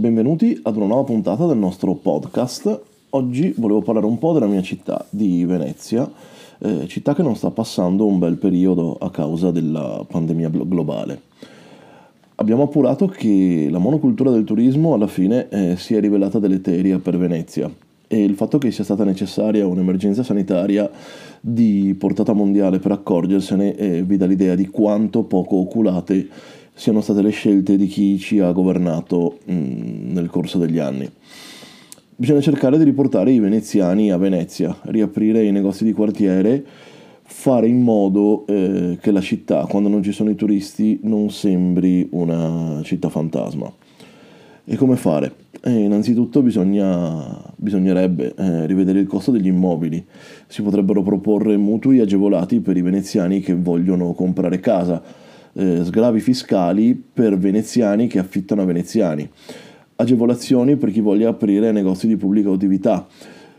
[0.00, 2.80] Benvenuti ad una nuova puntata del nostro podcast.
[3.10, 6.10] Oggi volevo parlare un po' della mia città, di Venezia,
[6.58, 11.20] eh, città che non sta passando un bel periodo a causa della pandemia globale.
[12.36, 17.18] Abbiamo appurato che la monocultura del turismo alla fine eh, si è rivelata deleteria per
[17.18, 17.70] Venezia
[18.12, 20.90] e il fatto che sia stata necessaria un'emergenza sanitaria
[21.42, 26.26] di portata mondiale per accorgersene eh, vi dà l'idea di quanto poco oculate
[26.80, 31.06] siano state le scelte di chi ci ha governato mh, mm, nel corso degli anni.
[32.16, 36.64] Bisogna cercare di riportare i veneziani a Venezia, riaprire i negozi di quartiere,
[37.22, 42.08] fare in modo eh, che la città, quando non ci sono i turisti, non sembri
[42.12, 43.70] una città fantasma.
[44.64, 45.34] E come fare?
[45.60, 50.02] Eh, innanzitutto bisogna, bisognerebbe eh, rivedere il costo degli immobili.
[50.46, 56.94] Si potrebbero proporre mutui agevolati per i veneziani che vogliono comprare casa eh, sgravi fiscali
[56.94, 59.28] per veneziani che affittano a veneziani,
[59.96, 63.06] agevolazioni per chi voglia aprire negozi di pubblica utilità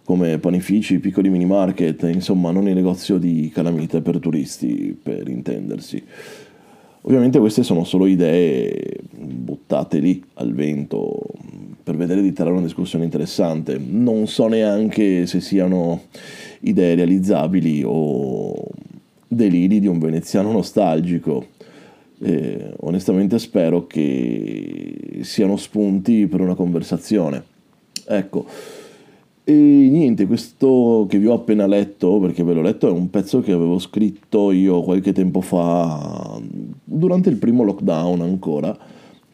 [0.03, 6.03] come panifici, piccoli mini market, insomma non il negozio di calamite per turisti, per intendersi.
[7.03, 11.19] Ovviamente queste sono solo idee buttate lì al vento
[11.81, 13.79] per vedere di trarre una discussione interessante.
[13.83, 16.01] Non so neanche se siano
[16.59, 18.53] idee realizzabili o
[19.27, 21.50] deliri di un veneziano nostalgico.
[22.23, 27.43] Eh, onestamente spero che siano spunti per una conversazione.
[28.05, 28.45] Ecco,
[29.43, 33.41] e niente, questo che vi ho appena letto, perché ve l'ho letto, è un pezzo
[33.41, 36.39] che avevo scritto io qualche tempo fa,
[36.83, 38.77] durante il primo lockdown ancora,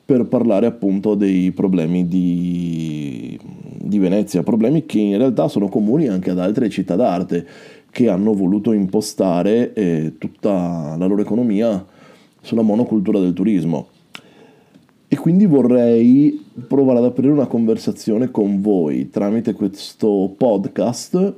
[0.06, 3.38] per parlare appunto dei problemi di,
[3.78, 7.46] di Venezia, problemi che in realtà sono comuni anche ad altre città d'arte
[7.92, 11.86] che hanno voluto impostare eh, tutta la loro economia
[12.48, 13.90] sulla monocultura del turismo.
[15.10, 21.34] E quindi vorrei provare ad aprire una conversazione con voi tramite questo podcast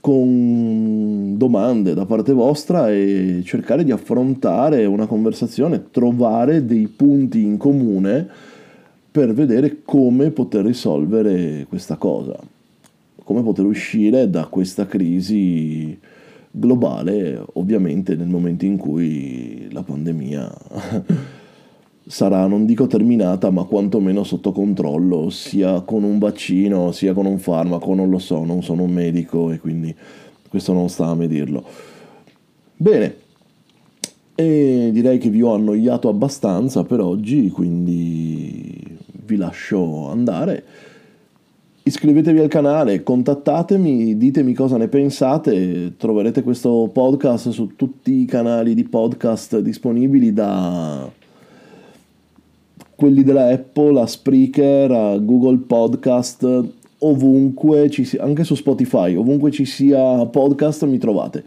[0.00, 7.56] con domande da parte vostra e cercare di affrontare una conversazione, trovare dei punti in
[7.56, 8.28] comune
[9.10, 12.38] per vedere come poter risolvere questa cosa,
[13.22, 15.98] come poter uscire da questa crisi
[16.56, 20.52] globale, ovviamente nel momento in cui la pandemia
[22.06, 27.38] sarà, non dico terminata, ma quantomeno sotto controllo, sia con un vaccino, sia con un
[27.38, 29.94] farmaco, non lo so, non sono un medico e quindi
[30.48, 31.64] questo non sta a me dirlo.
[32.76, 33.16] Bene,
[34.36, 40.64] e direi che vi ho annoiato abbastanza per oggi, quindi vi lascio andare
[41.86, 48.72] iscrivetevi al canale, contattatemi, ditemi cosa ne pensate, troverete questo podcast su tutti i canali
[48.72, 51.06] di podcast disponibili da
[52.94, 56.64] quelli della Apple a Spreaker, a Google Podcast,
[57.00, 61.44] ovunque ci sia, anche su Spotify, ovunque ci sia podcast mi trovate.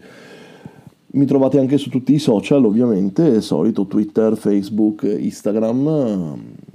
[1.10, 6.66] Mi trovate anche su tutti i social, ovviamente, solito Twitter, Facebook, Instagram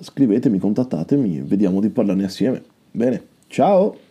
[0.00, 2.62] scrivetemi, contattatemi, vediamo di parlarne assieme.
[2.90, 4.07] Bene, ciao!